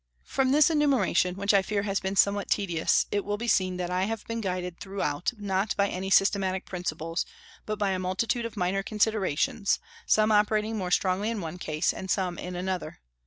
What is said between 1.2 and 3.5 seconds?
which I fear has been somewhat tedious, it will be